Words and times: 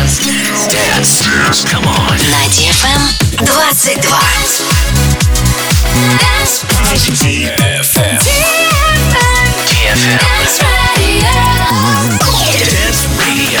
Dance. 0.00 0.16
Dance. 0.24 1.20
Dance. 1.28 1.64
Come 1.68 1.84
on. 1.84 2.16
На 2.16 2.48
DFM 2.48 3.12
22. 3.44 4.00
Dance. 6.16 6.64
DFM. 7.20 8.16
DFM. 9.68 10.20
Dance 12.64 13.04
Radio. 13.20 13.60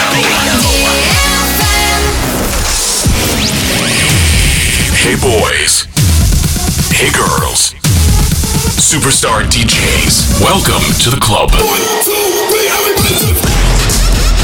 Hey 4.96 5.16
boys. 5.20 5.84
Hey 6.90 7.10
girls. 7.12 7.74
Superstar 8.80 9.44
DJs. 9.44 10.40
Welcome 10.40 10.84
to 11.04 11.10
the 11.10 11.20
club. 11.20 11.50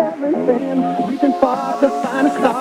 everything. 0.00 1.08
Reaching 1.08 1.32
far 1.40 1.80
to 1.80 1.88
find 2.02 2.26
a 2.26 2.30
star. 2.30 2.57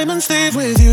time 0.00 0.10
and 0.10 0.22
stay 0.22 0.50
with 0.54 0.80
you. 0.80 0.89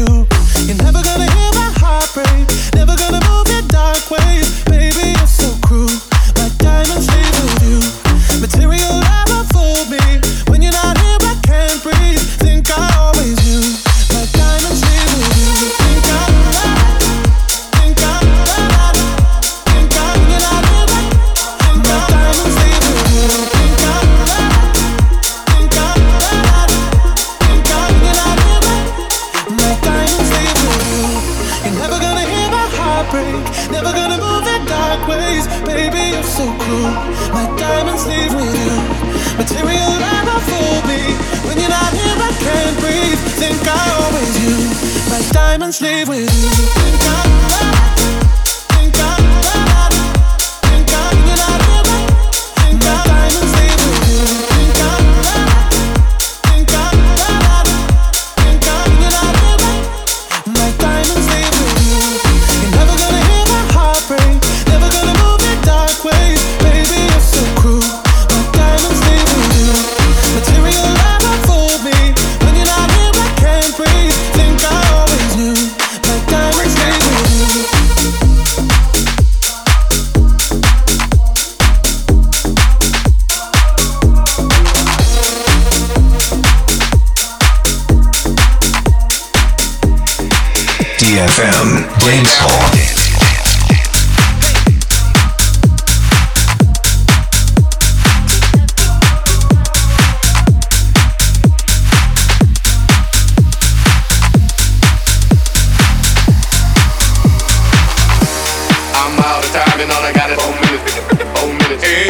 all 109.85 110.01
I 110.01 110.11
got 110.13 110.29
is 110.31 110.37
four 110.41 110.53
minutes. 110.57 110.95
Four 111.37 111.53
minutes. 111.53 111.83
Hey, 111.83 112.09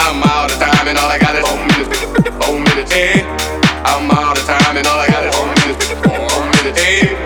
I'm 0.00 0.22
out 0.22 0.50
of 0.50 0.58
time 0.58 0.88
and 0.88 0.96
all 0.96 1.10
I 1.10 1.18
got 1.18 1.36
is 1.36 1.44
four 1.44 1.60
minutes. 1.60 2.00
Four 2.40 2.58
minutes. 2.58 2.92
Hey, 2.92 3.22
I'm 3.84 4.10
out 4.10 4.38
of 4.38 4.44
time 4.44 4.76
and 4.76 4.86
all 4.86 4.98
I 4.98 5.06
got 5.08 5.24
is 5.26 5.34
four 5.36 5.46
minutes. 5.46 5.84
Four 6.00 6.40
minutes. 6.56 6.80
Hey. 6.80 7.25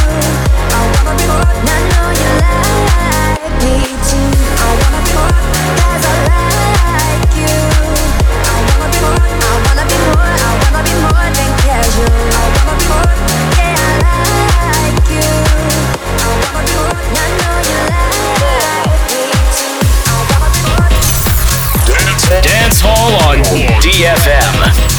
on 23.31 23.43
DFM. 23.79 24.90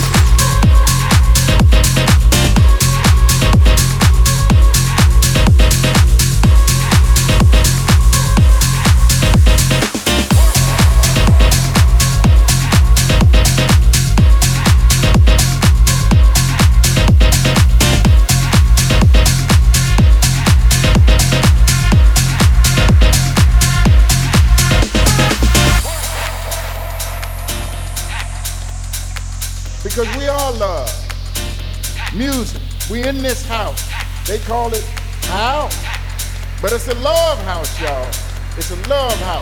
But 36.73 36.77
it's 36.77 36.89
a 36.89 37.01
love 37.01 37.39
house, 37.45 37.81
y'all. 37.83 38.09
It's 38.57 38.71
a 38.71 38.89
love 38.89 39.13
house. 39.21 39.42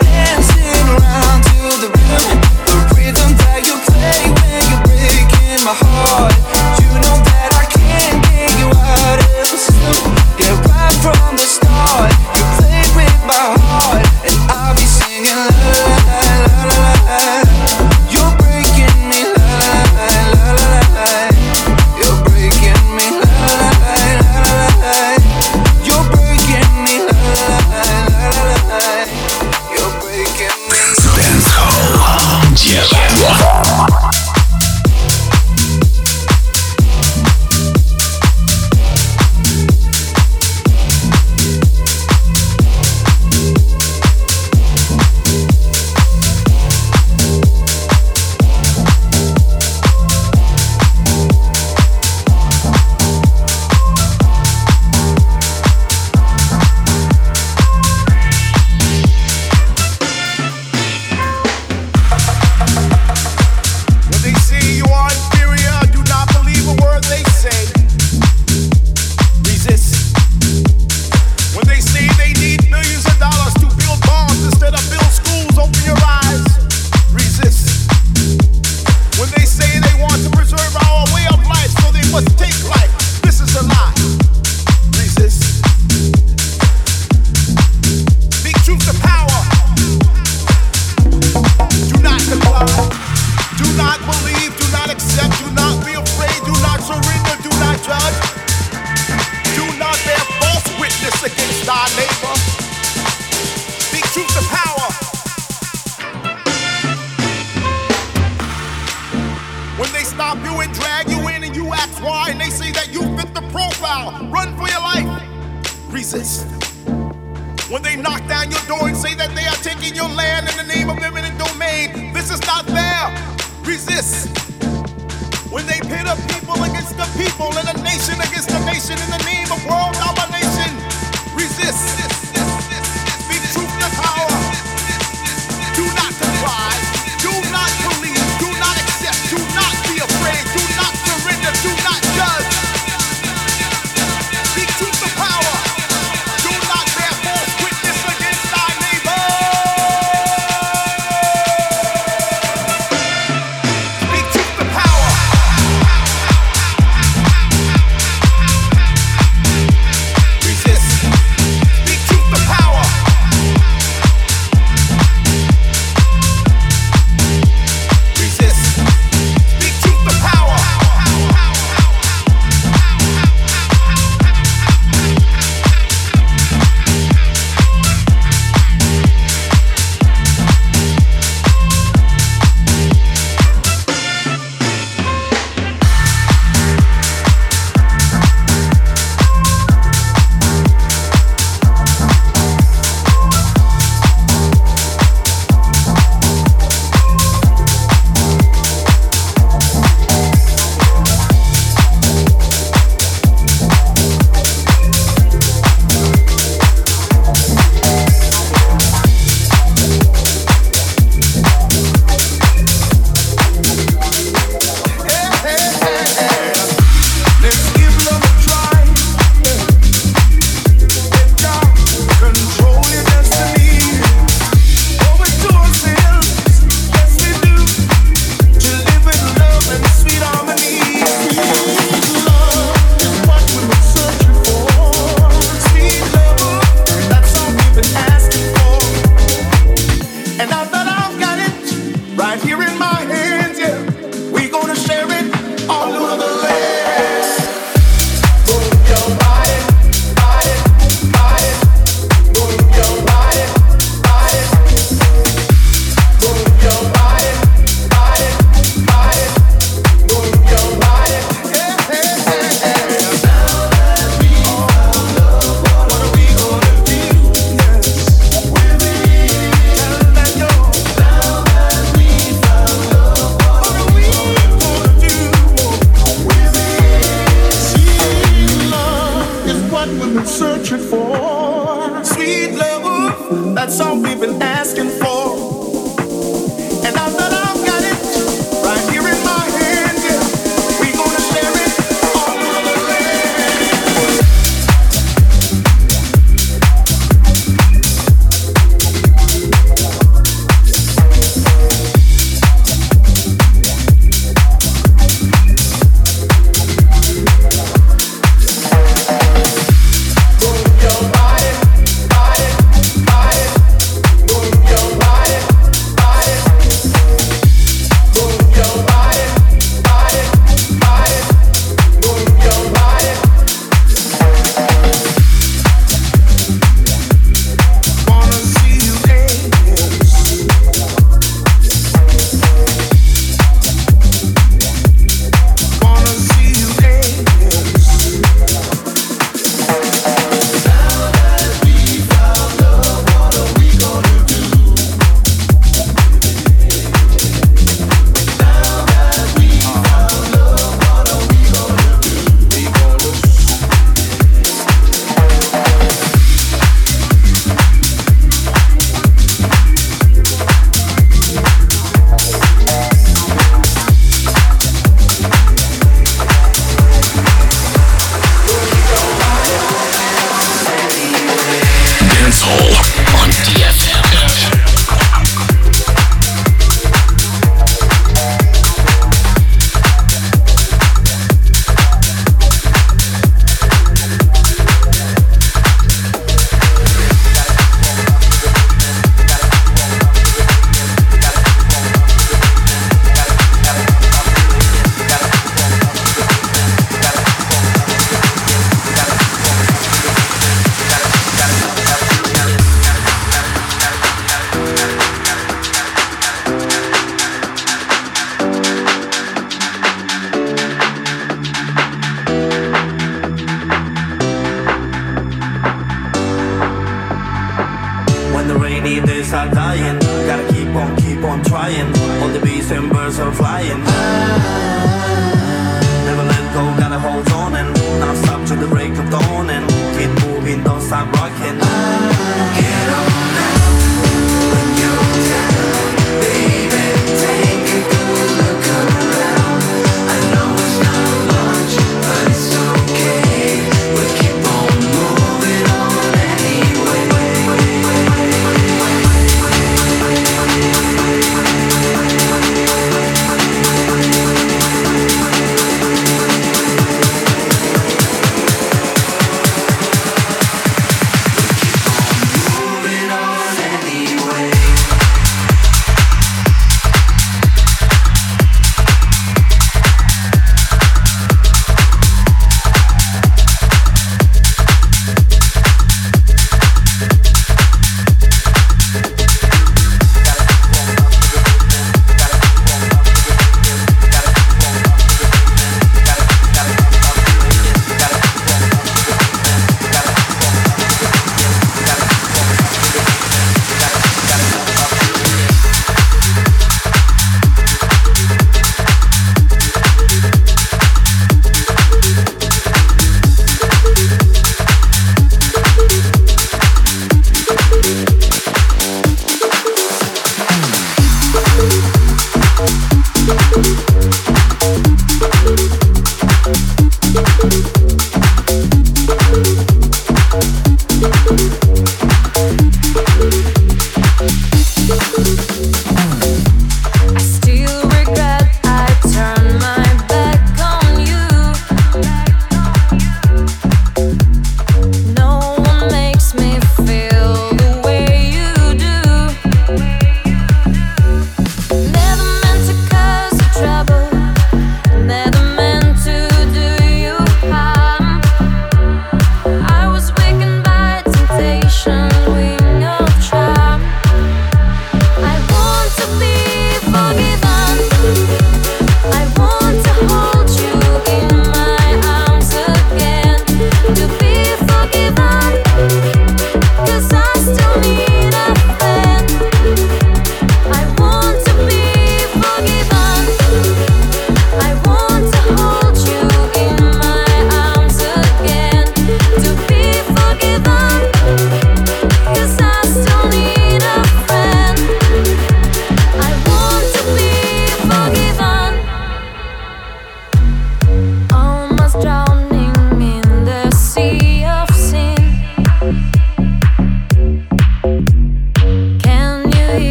that's 283.71 283.79
all 283.79 283.95
we've 283.95 284.19
been 284.19 284.41
asking 284.41 284.89
for. 284.89 285.20